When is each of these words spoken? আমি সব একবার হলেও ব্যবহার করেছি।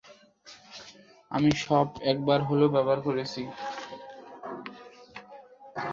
আমি 1.31 1.49
সব 1.65 1.87
একবার 2.11 2.39
হলেও 2.49 2.73
ব্যবহার 2.75 2.99
করেছি। 3.01 3.41